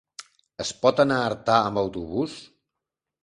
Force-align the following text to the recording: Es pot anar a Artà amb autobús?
Es 0.63 0.71
pot 0.85 1.01
anar 1.03 1.17
a 1.19 1.27
Artà 1.33 1.57
amb 1.67 1.81
autobús? 1.83 2.39